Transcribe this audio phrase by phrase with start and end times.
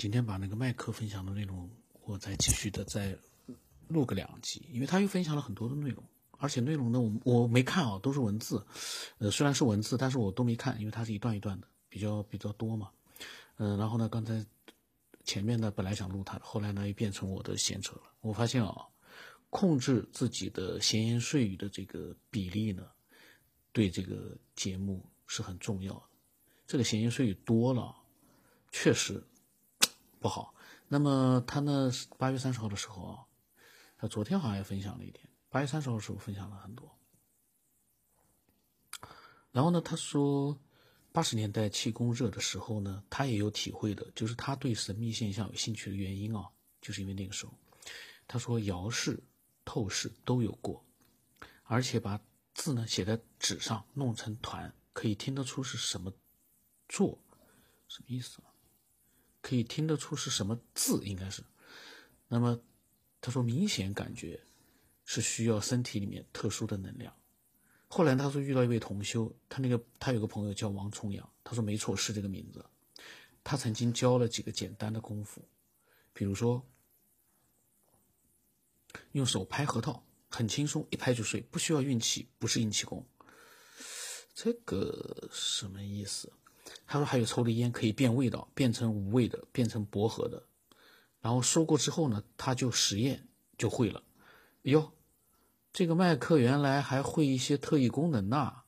[0.00, 1.68] 今天把那个麦克分享的内容，
[2.04, 3.14] 我再继续的再
[3.86, 6.02] 录个两集，因为他又分享了很多的内容，
[6.38, 8.64] 而且内容呢，我我没看啊，都是文字，
[9.18, 12.88] 呃，虽然是文字，但是我都没看，因为它是一段一段的，比较比较多嘛，
[13.58, 14.42] 嗯，然后呢，刚才
[15.22, 18.04] 前面呢本来想录它的，后来呢又变成我的闲扯了。
[18.22, 18.74] 我发现啊，
[19.50, 22.86] 控制自己的闲言碎语的这个比例呢，
[23.70, 26.02] 对这个节目是很重要的。
[26.66, 27.94] 这个闲言碎语多了，
[28.72, 29.22] 确实。
[30.20, 30.54] 不好，
[30.86, 31.90] 那么他呢？
[32.18, 33.24] 八月三十号的时候啊，
[33.96, 35.26] 他昨天好像也分享了一点。
[35.48, 36.94] 八月三十号的时候分享了很多。
[39.50, 40.60] 然后呢，他说，
[41.10, 46.50] 八十年代气功热的时候呢，他也有体会的，就是他对神秘现象有兴趣的原因啊，
[46.82, 47.54] 就是因为那个时候，
[48.28, 49.18] 他说摇式、
[49.64, 50.84] 透视都有过，
[51.62, 52.20] 而且把
[52.52, 56.12] 字呢写在纸上，弄成团，可以听得出是什么
[56.90, 57.18] 做，
[57.88, 58.49] 什么意思啊？
[59.40, 61.42] 可以听得出是什么字，应该是。
[62.28, 62.60] 那么，
[63.20, 64.40] 他说明显感觉
[65.04, 67.14] 是需要身体里面特殊的能量。
[67.88, 72.64] 后来他说遇到一位同修，他那个他有个朋友叫王重阳，他说没错是这个名字。
[73.42, 75.42] 他曾经教了几个简单的功夫，
[76.12, 76.64] 比如说
[79.12, 83.04] 用手拍核桃，很轻松，一拍就碎，不需要运气，不是硬气功。
[84.34, 86.32] 这个什么意思？
[86.86, 90.42] 他说还有抽的烟可以变味道，变成无味的，变成薄荷的。
[91.20, 94.02] 然后说过之后呢，他就实验就会了。
[94.62, 94.92] 哟，
[95.72, 98.62] 这个麦克原来还会一些特异功能呐。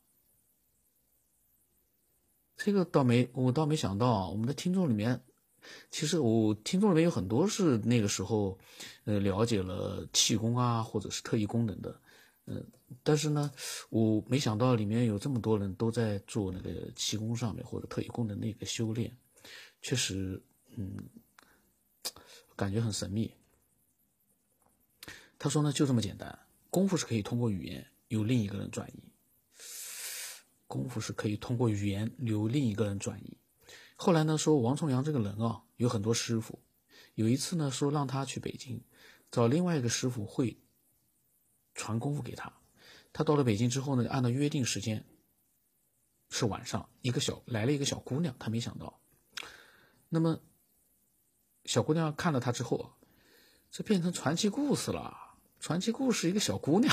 [2.56, 4.28] 这个倒没，我倒没想到啊。
[4.28, 5.24] 我们的听众里面，
[5.90, 8.58] 其实我听众里面有很多是那个时候，
[9.04, 12.00] 呃，了解了气功啊，或者是特异功能的。
[12.46, 12.66] 嗯，
[13.04, 13.52] 但是呢，
[13.88, 19.16] 我没想到里面有这么多人都在做那个气功上面或者特异功能那个修炼，
[19.80, 20.42] 确实，
[20.76, 20.96] 嗯，
[22.56, 23.32] 感觉很神秘。
[25.38, 26.36] 他说呢，就这么简单，
[26.68, 29.12] 功夫是可以通过语言由另一个人转移，
[30.66, 33.38] 功夫是可以通过语言由另一个人转移。
[33.94, 36.58] 后来呢，说王重阳这个人啊，有很多师傅，
[37.14, 38.82] 有一次呢，说让他去北京
[39.30, 40.58] 找另外一个师傅会。
[41.74, 42.52] 传功夫给他，
[43.12, 45.04] 他到了北京之后呢，按照约定时间
[46.30, 49.00] 是晚上，一个小来了一个小姑娘，他没想到，
[50.08, 50.40] 那么
[51.64, 52.92] 小姑娘看了他之后，
[53.70, 55.18] 这变成传奇故事了。
[55.60, 56.92] 传奇故事一个小姑娘，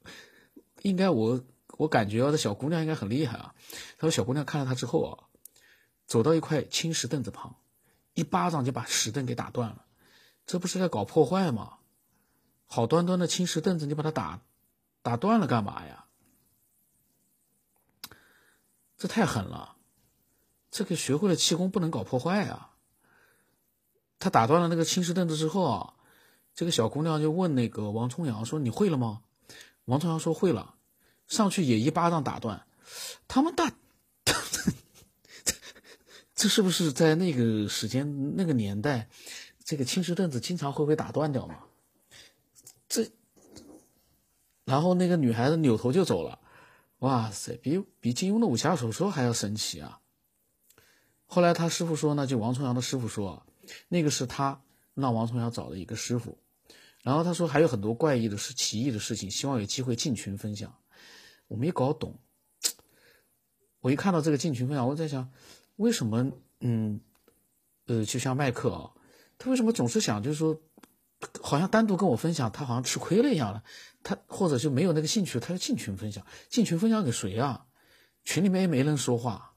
[0.80, 1.44] 应该我
[1.76, 3.54] 我感觉，这小姑娘应该很厉害啊。
[3.98, 5.28] 他说小姑娘看了他之后啊，
[6.06, 7.56] 走到一块青石凳子旁，
[8.14, 9.84] 一巴掌就把石凳给打断了，
[10.46, 11.79] 这不是在搞破坏吗？
[12.72, 14.40] 好端端的青石凳子，你把它打
[15.02, 16.04] 打断了干嘛呀？
[18.96, 19.74] 这太狠了！
[20.70, 22.76] 这个学会了气功不能搞破坏啊！
[24.20, 25.94] 他打断了那个青石凳子之后啊，
[26.54, 29.22] 这个小姑娘就问那个王重阳说：“你会了吗？”
[29.86, 30.76] 王重阳说：“会了。”
[31.26, 32.64] 上去也一巴掌打断。
[33.26, 33.72] 他们打，
[36.36, 39.08] 这是不是在那个时间那个年代，
[39.64, 41.64] 这个青石凳子经常会被打断掉吗？
[44.64, 46.38] 然后那个女孩子扭头就走了，
[46.98, 50.00] 哇塞，比比金庸的武侠小说还要神奇啊！
[51.26, 53.44] 后来他师傅说呢，就王重阳的师傅说，
[53.88, 54.62] 那个是他
[54.94, 56.38] 让王重阳找的一个师傅，
[57.02, 60.72] 然后他说还有很多怪异的事、奇异的事情，希望有机会进群分享。
[61.48, 62.18] 我没搞懂，
[63.80, 65.30] 我一看到这个进群分享，我在想，
[65.76, 66.30] 为什么？
[66.60, 67.00] 嗯，
[67.86, 68.92] 呃，就像麦克啊，
[69.38, 70.60] 他为什么总是想就是说？
[71.42, 73.62] 好像单独跟我分享，他好像吃亏了一样了。
[74.02, 76.26] 他或者就没有那个兴趣，他就进群分享。
[76.48, 77.66] 进群分享给谁啊？
[78.24, 79.54] 群里面也没人说话。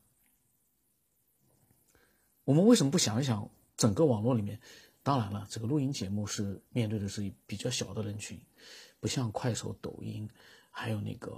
[2.44, 4.59] 我们为什么不想一想，整个网络里面？
[5.02, 8.38] 当然了，这个录音节目是面对的是比较小的人群，
[9.00, 10.29] 不像快手、抖音，
[10.69, 11.34] 还有那个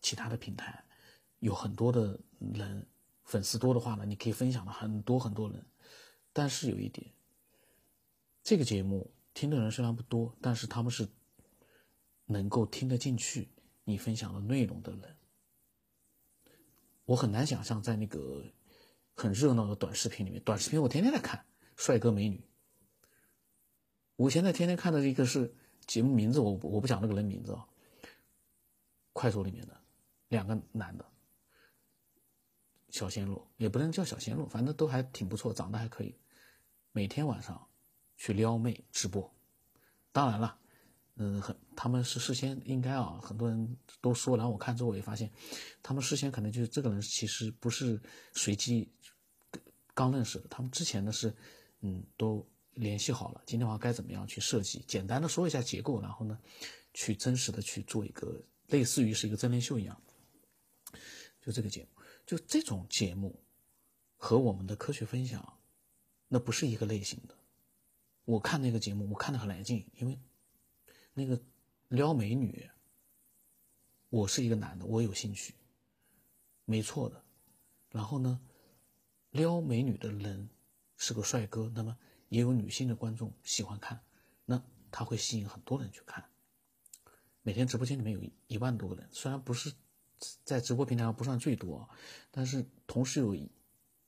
[0.00, 0.82] 其他的平台，
[1.40, 2.86] 有很多的人
[3.24, 5.66] 粉丝多的话呢，你可以分享的很多很多人。
[6.32, 7.06] 但是有一点，
[8.42, 9.12] 这个节目。
[9.34, 11.08] 听的人虽然不多，但是他们是
[12.26, 13.48] 能够听得进去
[13.84, 15.16] 你分享的内容的人。
[17.04, 18.44] 我很难想象在那个
[19.14, 21.44] 很热闹的短视频里面，短视频我天天在看
[21.76, 22.44] 帅哥美女。
[24.16, 25.54] 我现在天天看的一个是
[25.86, 27.66] 节目名字，我我不讲那个人名字啊。
[29.12, 29.80] 快手里面的
[30.28, 31.04] 两个男的，
[32.90, 36.14] 小鲜肉也不能叫小鲜肉，反正都还挺不错，长得还可以，
[36.92, 37.69] 每天晚上。
[38.20, 39.32] 去撩妹直播，
[40.12, 40.58] 当然了，
[41.14, 45.32] 嗯，很他们是事先应该啊，很多人都说，然后我看之后我也发现，
[45.82, 47.98] 他们事先可能就是这个人其实不是
[48.34, 48.86] 随机
[49.94, 51.34] 刚认识的，他们之前呢是
[51.80, 54.84] 嗯，都联系好了，今天晚上该怎么样去设计？
[54.86, 56.38] 简单的说一下结构，然后呢，
[56.92, 59.98] 去真实的去做一个类似于是一个真人秀一样，
[61.40, 63.42] 就这个节目，就这种节目
[64.18, 65.56] 和我们的科学分享，
[66.28, 67.34] 那不是一个类型的。
[68.30, 70.16] 我看那个节目，我看的很来劲，因为
[71.14, 71.42] 那个
[71.88, 72.70] 撩美女，
[74.08, 75.52] 我是一个男的，我有兴趣，
[76.64, 77.24] 没错的。
[77.90, 78.40] 然后呢，
[79.30, 80.48] 撩美女的人
[80.96, 81.98] 是个帅哥，那么
[82.28, 84.00] 也有女性的观众喜欢看，
[84.44, 84.62] 那
[84.92, 86.24] 他会吸引很多人去看。
[87.42, 89.72] 每天直播间里面有一万多个人，虽然不是
[90.44, 91.90] 在直播平台上不算最多，
[92.30, 93.50] 但是同时有一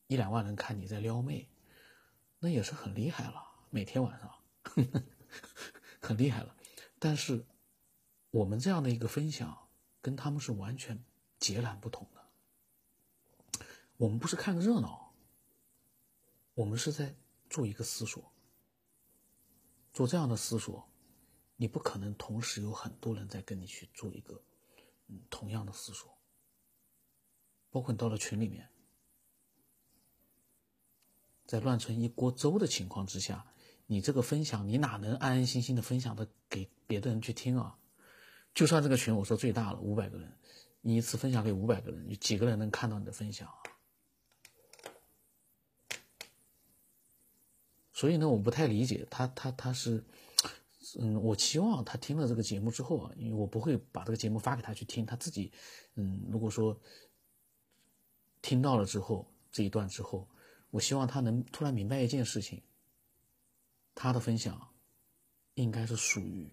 [0.07, 1.49] 两万人看你在撩妹，
[2.39, 3.49] 那也是很厉害了。
[3.75, 4.29] 每天晚上，
[4.65, 5.03] 呵 呵
[5.99, 6.55] 很厉害了。
[6.99, 7.47] 但是
[8.31, 9.67] 我们这样的一个分享，
[10.03, 11.03] 跟他们是完全
[11.39, 13.65] 截然不同的。
[13.97, 15.15] 我们不是看个热闹，
[16.53, 17.17] 我们是在
[17.49, 18.31] 做一个思索。
[19.95, 20.87] 做这样的思索，
[21.57, 24.43] 你不可能同时有很多人在跟你去做一个
[25.07, 26.19] 嗯同样的思索。
[27.71, 28.69] 包括你到了群里面，
[31.47, 33.47] 在乱成一锅粥的情况之下，
[33.93, 37.77] 你这个分享，你哪能安安心心的分享的给别的人去听啊？
[38.55, 40.33] 就算这个群我说最大了五百个人，
[40.81, 43.59] 你一次分享给五百个人，有几个人能看到你的分享啊？
[47.93, 50.03] 所以呢，我不太理解他，他他是，
[50.99, 55.53] 嗯，我期望他听了这个节目之后啊，因为我不会把这个节目发给他去听，他自己，
[55.97, 56.81] 嗯，如果说
[58.41, 60.27] 听到了之后这一段之后，
[60.71, 62.63] 我希望他能突然明白一件事情，
[63.95, 64.75] 他的分享
[65.55, 66.51] 应该是属于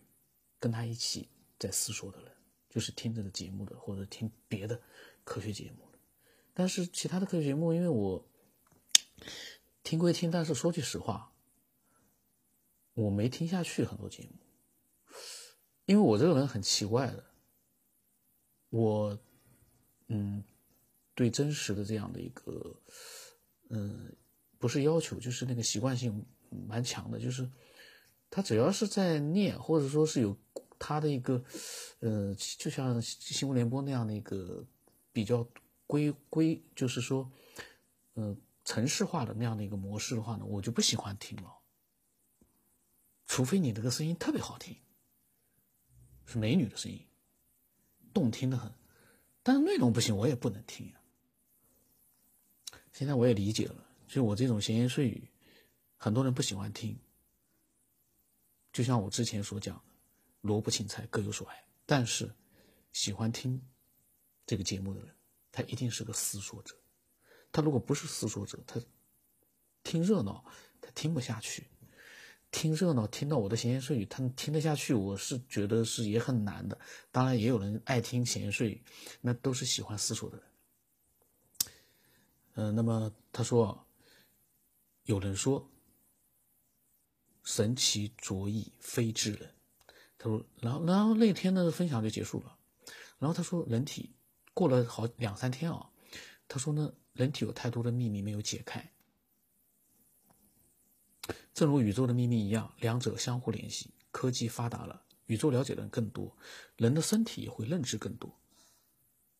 [0.59, 2.31] 跟他一起在思索的人，
[2.69, 4.81] 就是听这个节目的或者听别的
[5.23, 5.87] 科学节目，
[6.53, 8.27] 但是其他的科学节目，因为我
[9.83, 11.31] 听归听，但是说句实话。
[12.95, 14.31] 我没听下去很多节目，
[15.85, 17.23] 因为我这个人很奇怪的，
[18.71, 19.17] 我，
[20.07, 20.43] 嗯，
[21.15, 22.75] 对真实的这样的一个，
[23.69, 24.13] 嗯，
[24.57, 26.25] 不是要求，就是那个习惯性
[26.67, 27.49] 蛮强的，就是
[28.29, 30.37] 他只要是在念，或者说是有
[30.77, 31.43] 他的一个，
[31.99, 34.65] 呃，就像新闻联播那样的一个
[35.11, 35.47] 比较
[35.85, 37.31] 规规，就是说，
[38.13, 41.55] 呃，城市化的那样的一个模式的话呢，我就不喜欢听了。
[43.25, 44.75] 除非你这个声音特别好听，
[46.25, 47.05] 是美女的声音，
[48.13, 48.71] 动听的很，
[49.43, 50.93] 但是内容不行，我也不能听呀。
[52.91, 55.29] 现在我也理解了，就我这种闲言碎语，
[55.99, 56.97] 很多人不喜欢听。
[58.73, 59.81] 就像我之前所讲的，
[60.41, 62.33] 萝卜青菜各有所爱，但是
[62.93, 63.61] 喜欢听
[64.45, 65.13] 这个节目的人，
[65.51, 66.75] 他一定是个思索者。
[67.51, 68.79] 他如果不是思索者，他
[69.83, 70.45] 听热闹，
[70.79, 71.67] 他听不下去。
[72.51, 76.79] 听热闹，听到我的闲言碎语，他听得下去，我是觉得是也很难的。
[77.11, 78.83] 当然，也有人爱听闲言碎语，
[79.21, 80.45] 那都是喜欢思索的人。
[82.53, 83.85] 嗯，那么他说，
[85.03, 85.69] 有人说，
[87.49, 89.51] 神奇卓异非之人。
[90.19, 92.55] 他说，然后然后那天的分享就结束了。
[93.17, 94.13] 然后他说，人体
[94.53, 95.89] 过了好两三天啊，
[96.47, 98.91] 他说呢，人体有太多的秘密没有解开。
[101.55, 103.89] 正如宇宙的秘密一样，两者相互联系。
[104.11, 106.37] 科技发达了，宇宙了解的人更多，
[106.77, 108.31] 人的身体也会认知更多。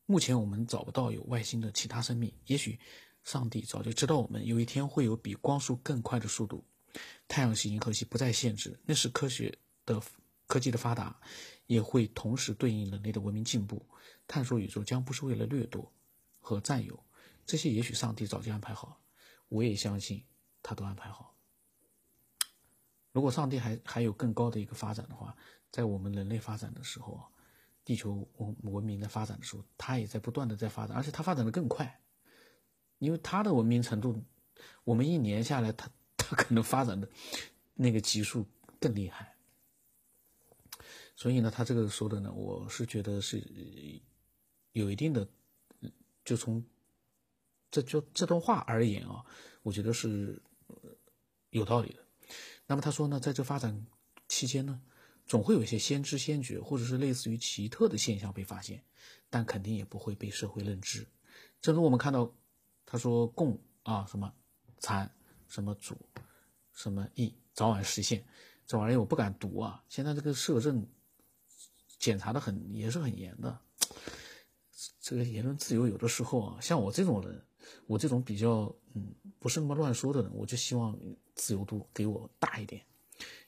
[0.07, 2.79] 目前我们找不到有外星的其他生命，也许
[3.23, 6.63] 上帝早就知道我们有一天会有比光速更快的速度。
[7.27, 10.01] 太阳系、银河系不再限制，那是科学的
[10.47, 11.19] 科技的发达，
[11.67, 13.85] 也会同时对应人类的文明进步。
[14.27, 15.91] 探索宇宙将不是为了掠夺
[16.39, 17.03] 和占有，
[17.45, 18.97] 这些也许上帝早就安排好了。
[19.47, 20.23] 我也相信
[20.61, 21.35] 他都安排好。
[23.11, 25.35] 如果上帝还还有更高的一个发展的话，
[25.71, 27.25] 在我们人类发展的时候啊，
[27.83, 32.01] 地球文文明的发展的时候，它也在不断的在发展，而且它发展的更快，
[32.99, 34.23] 因为它的文明程度，
[34.83, 35.89] 我们一年下来，它
[36.29, 37.09] 他 可能发展的
[37.74, 38.45] 那个级数
[38.79, 39.36] 更厉害。
[41.15, 43.43] 所以呢，他这个说的呢，我是觉得是
[44.74, 45.27] 有一定的，
[46.24, 46.63] 就从
[47.71, 49.25] 这就这段话而言啊，
[49.63, 50.41] 我觉得是
[51.50, 52.05] 有道理的。
[52.67, 53.86] 那么他说呢，在这发展
[54.27, 54.79] 期间呢，
[55.25, 58.83] 总会有一些先知先觉或者是类似于奇特的现象被发现，
[59.29, 61.07] 但肯定也不会被社会认知。
[61.59, 62.33] 正如我们看到，
[62.86, 64.33] 他说共啊什么
[64.77, 65.12] 残
[65.49, 65.97] 什么主
[66.71, 68.23] 什么义早晚实现，
[68.65, 69.83] 这玩意儿我不敢读啊。
[69.89, 70.87] 现在这个摄政
[71.97, 73.59] 检查的很也是很严的，
[75.01, 77.43] 这个言论自由有的时候啊，像我这种人，
[77.87, 80.97] 我这种比较嗯不是那么乱说的人，我就希望
[81.35, 82.81] 自由度给我大一点。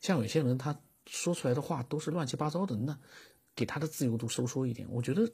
[0.02, 3.00] 像有些人他说出来的话都是乱七八糟的，那
[3.56, 4.86] 给他的自由度收缩一点。
[4.92, 5.32] 我觉得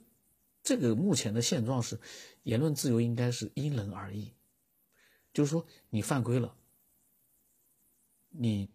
[0.62, 1.98] 这个目前的现状是，
[2.44, 4.32] 言论自由应该是因人而异。
[5.38, 6.52] 就是说你犯规了，
[8.30, 8.68] 你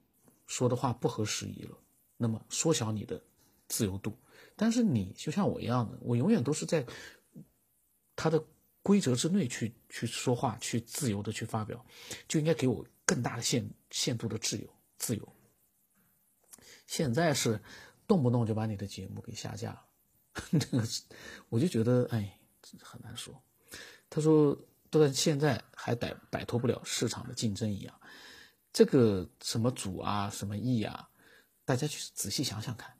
[0.48, 1.77] 说的话不合时宜了，
[2.15, 3.22] 那么缩小你的
[3.67, 4.17] 自由度。
[4.55, 6.88] 但是你就像我一样的，我永远都是在
[8.15, 8.41] 他的
[8.82, 11.86] 规则之内去去说话，去自由的去发表，
[12.29, 15.36] 就应该给我更大的限限度的自由自由。
[16.88, 17.62] 现在是
[18.08, 19.86] 动不动就把你的节目给下架了，
[20.58, 20.82] 这个
[21.50, 22.39] 我就觉得哎
[22.79, 23.43] 很难说。
[24.10, 24.58] 他说，
[25.00, 28.01] 到现在还摆摆脱不了市场的竞争一样，
[28.71, 31.09] 这个什么主啊，什么义啊，
[31.65, 32.95] 大家去仔细想想看，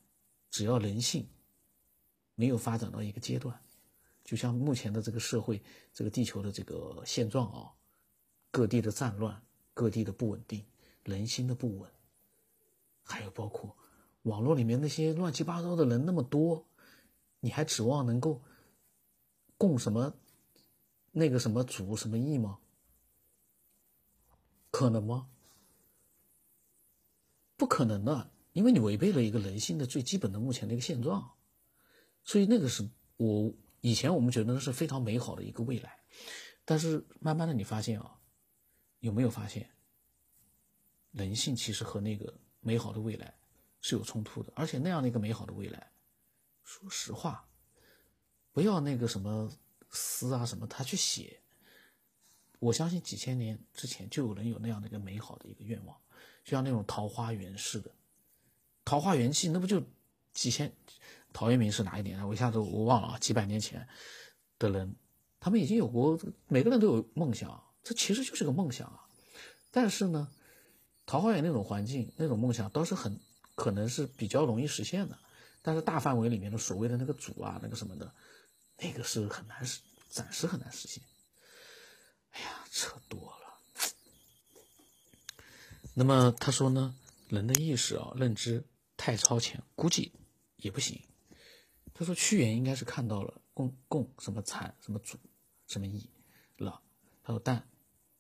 [0.50, 1.28] 只要人性。
[2.36, 3.56] 没有发展到一个阶段，
[4.24, 5.62] 就像目前的这个社会、
[5.94, 7.70] 这个地球的这个现状啊，
[8.50, 9.40] 各地的战乱、
[9.72, 10.66] 各地的不稳定、
[11.04, 11.92] 人心的不稳，
[13.04, 13.78] 还有包括
[14.24, 16.66] 网络里面那些乱七八糟的人那么多，
[17.40, 18.42] 你还指望能够
[19.56, 20.12] 供什么
[21.14, 22.60] 那个什么主什么义吗？
[24.72, 25.30] 可能吗？
[27.56, 31.32] 不可能的，因为你违背了一个人性的最基本的目前的一个现状。
[32.24, 36.00] 所以那个是我以前我们觉得是非常美好的一个未来，
[36.66, 38.20] 但是慢慢的你发现啊，
[39.00, 39.70] 有没有发现，
[41.12, 43.38] 人性其实和那个美好的未来
[43.82, 45.92] 是有冲突的，而且那样的一个美好的未来，
[46.64, 47.48] 说实话，
[48.52, 49.52] 不要那个什么
[49.94, 51.40] 诗啊什么他去写，
[52.60, 55.96] 我相信几千年之前就有人有那样的一个美好的一个愿望，
[56.44, 57.90] 就像那种桃花源似的，
[58.84, 59.82] 桃花源记那不就
[60.34, 60.72] 几千。
[61.32, 62.28] 陶渊明是哪一年的？
[62.28, 63.18] 我一下子我忘了啊！
[63.18, 63.88] 几百年前
[64.60, 64.96] 的人，
[65.40, 66.16] 他们已经有过，
[66.48, 69.02] 每个人都有梦想，这其实就是个梦想啊。
[69.72, 70.28] 但是呢，
[71.08, 73.20] 桃花源那种环境，那种梦想倒是很
[73.56, 75.18] 可能是比较容易实现的。
[75.64, 78.14] 但是大范围里面的所谓的那个主啊，那个什么的，
[78.84, 81.02] 那个是很难实，暂时很难实现。
[82.32, 83.60] 哎呀，扯多了。
[85.94, 86.94] 那么他说呢，
[87.30, 88.66] 人的意识啊，认知
[88.98, 90.12] 太超前，估计
[90.58, 91.02] 也不行。
[91.94, 95.18] 他说：“屈原应该是看到了共共什么禅什么主
[95.68, 96.10] 什么义
[96.58, 96.82] 了。”
[97.24, 97.66] 他说：“但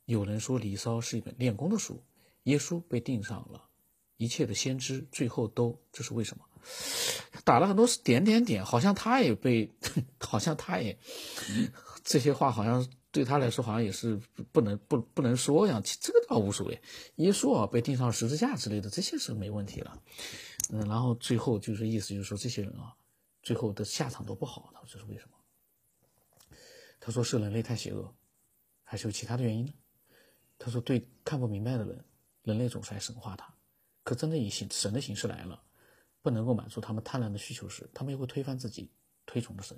[0.05, 2.01] 有人说《离骚》是一本练功的书，
[2.43, 3.67] 耶稣被钉上了，
[4.17, 6.45] 一切的先知最后都这是为什么？”
[7.43, 9.69] 打了很多点点点，好像他也被，
[10.19, 10.97] 好像他也
[12.03, 14.19] 这些话好像对他来说好像也是
[14.51, 15.81] 不能不不能说呀。
[15.83, 16.81] 这个倒无所谓，
[17.15, 20.01] 耶稣啊被钉上十字架之类的这些是没问题了。
[20.69, 22.95] 嗯，然后最后就是意思就是说这些人啊。
[23.41, 26.57] 最后的下场都不好，他说这是为什么？
[27.01, 28.15] 他说是人类太邪恶，
[28.83, 29.73] 还是有其他的原因呢？
[30.57, 32.05] 他说对看不明白的人，
[32.43, 33.52] 人类总是爱神化他，
[34.03, 35.63] 可真的以形神的形式来了，
[36.21, 38.91] 不能够满足他们贪婪的需求时，他们又会推翻自己
[39.25, 39.77] 推崇的神。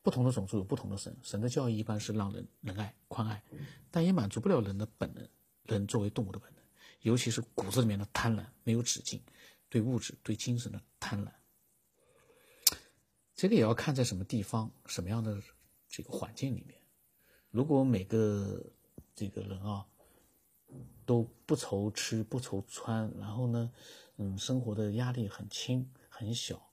[0.00, 3.42] 不同的种族有不同的神，神的教义一般是让人仁爱宽爱，
[3.90, 5.28] 但也满足不了人的本能，
[5.62, 6.64] 人作为动物的本能，
[7.02, 9.22] 尤其是骨子里面的贪婪没有止境，
[9.68, 11.30] 对物质对精神的贪婪。
[13.34, 15.40] 这个也要看在什么地方、什么样的
[15.88, 16.80] 这个环境里面。
[17.50, 18.60] 如果每个
[19.14, 19.86] 这个人啊
[21.04, 23.72] 都不愁吃、不愁穿，然后呢，
[24.16, 26.70] 嗯，生活的压力很轻很小，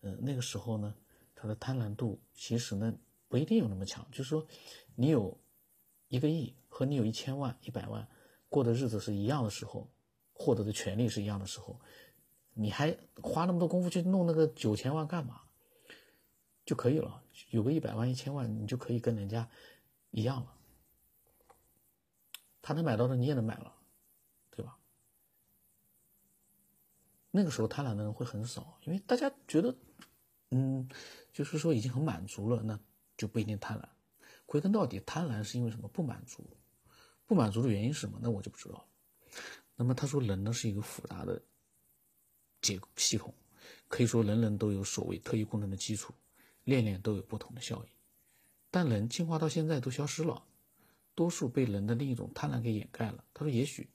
[0.00, 0.94] 嗯，那个时候呢，
[1.34, 2.92] 他的贪婪度其实呢
[3.28, 4.06] 不一定有那么强。
[4.10, 4.46] 就是说，
[4.94, 5.36] 你有
[6.08, 8.06] 一个亿和你有一千万、一百万
[8.48, 9.88] 过的日子是一样的时候，
[10.32, 11.78] 获得的权利是一样的时候，
[12.54, 15.42] 你还花那么多功夫去弄那个九千万干嘛？
[16.64, 19.48] 就可以了，有个一百万、一千万，你就可以跟人家
[20.10, 20.54] 一样了。
[22.62, 23.74] 他能买到的，你也能买了，
[24.50, 24.78] 对吧？
[27.30, 29.74] 那个时候贪婪的人会很少，因为大家觉得，
[30.50, 30.88] 嗯，
[31.32, 32.78] 就是说已经很满足了，那
[33.16, 33.88] 就不一定贪婪。
[34.46, 35.88] 归根到底，贪婪是因为什么？
[35.88, 36.44] 不满足，
[37.26, 38.18] 不满足的原因是什么？
[38.22, 38.86] 那我就不知道了。
[39.76, 41.40] 那么他说，人呢是一个复杂的
[42.60, 43.34] 结系统，
[43.88, 46.12] 可以说人人都有所谓特异功能的基础。
[46.64, 47.90] 练练都有不同的效应，
[48.70, 50.44] 但人进化到现在都消失了，
[51.18, 53.24] 多数被人的另一种贪婪给掩盖了。
[53.34, 53.90] 他说：“也许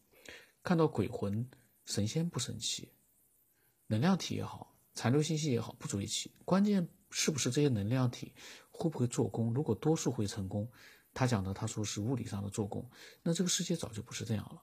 [0.62, 1.50] 看到鬼魂、
[1.86, 2.92] 神仙不生气，
[3.88, 6.34] 能量体也好，残留信息也好，不足为奇。
[6.44, 8.34] 关键是不是这些能量体
[8.72, 9.54] 会不会做工？
[9.54, 10.70] 如果多数会成功，
[11.14, 12.86] 他讲的他说是物理上的做工，
[13.22, 14.62] 那这个世界早就不是这样了。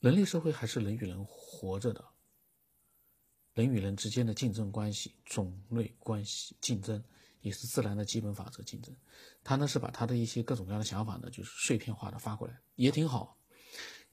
[0.00, 2.04] 人类社会还是人与人活着的。”
[3.54, 7.02] 人与人之间的竞争关系、种类关系、竞争，
[7.46, 8.92] 也是自然的基本法则竞争。
[9.44, 13.38] 他呢是把他的一些各种各样的想法呢，就是碎片化的发过来，也挺好。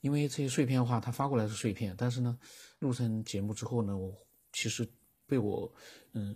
[0.01, 2.37] 因为这些碎片化，他发过来是碎片，但是呢，
[2.77, 4.15] 录成节目之后呢，我
[4.51, 4.87] 其实
[5.25, 5.73] 被我
[6.11, 6.35] 嗯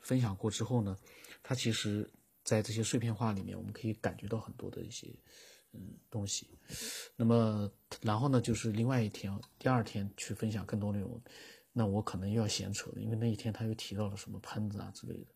[0.00, 0.98] 分享过之后呢，
[1.40, 2.10] 他其实
[2.42, 5.06] 在这些碎片化里面，我们可以感觉到很多的一些
[5.72, 6.58] 嗯东西。
[7.14, 11.22] 那么然后呢，就是另外一天，第二天去分享更多内容。
[11.74, 15.31] 那我可能又要闲扯了，因为那一天他又提到了什么喷子啊之类的。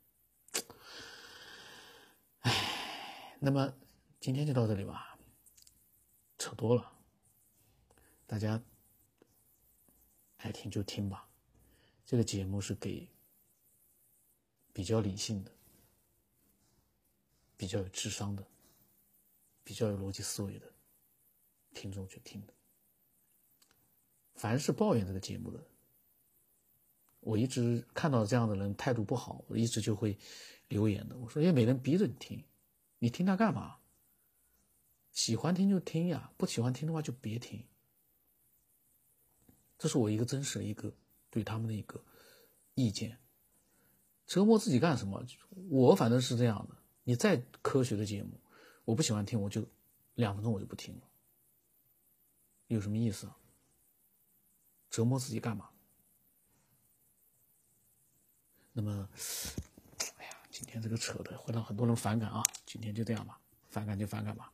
[3.38, 3.72] 那么
[4.18, 5.18] 今天就到这里吧，
[6.38, 6.92] 扯多了，
[8.26, 8.62] 大家
[10.38, 11.28] 爱听就听吧。
[12.04, 13.08] 这个节目是给
[14.72, 15.52] 比较理性的、
[17.56, 18.46] 比较有智商的、
[19.62, 20.72] 比较有逻辑思维的
[21.74, 22.54] 听众去听的。
[24.34, 25.62] 凡是抱怨这个节目的。
[27.20, 30.16] 我一直看到这样的人态度不好，我一直就会
[30.68, 31.16] 留言的。
[31.18, 32.44] 我说：“也没人逼着你听，
[32.98, 33.78] 你听他干嘛？
[35.12, 37.66] 喜欢听就听呀，不喜欢听的话就别听。”
[39.78, 40.94] 这是我一个真实的一个
[41.30, 42.02] 对他们的一个
[42.74, 43.18] 意见。
[44.26, 45.24] 折磨自己干什么？
[45.70, 46.76] 我反正是这样的。
[47.04, 48.40] 你再科学的节目，
[48.84, 49.66] 我不喜欢听，我就
[50.14, 51.02] 两分钟我就不听了。
[52.66, 53.30] 有什么意思？
[54.90, 55.70] 折磨自己干嘛？
[58.72, 59.08] 那么，
[60.58, 62.42] 今天这个扯的会让很多人反感啊！
[62.64, 64.50] 今天就这样吧，反感就反感吧。